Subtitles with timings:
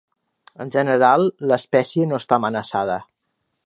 [0.65, 2.99] En general, l'espècie no està amenaçada.